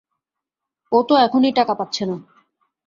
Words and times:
ও 0.91 0.97
তো 1.03 1.13
এখনই 1.17 1.51
টাকা 1.51 1.73
পাচ্ছে 1.73 2.03
না। 2.05 2.15